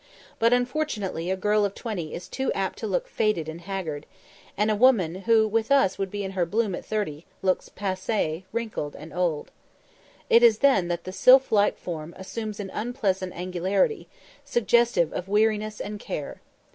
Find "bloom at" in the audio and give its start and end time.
6.43-6.83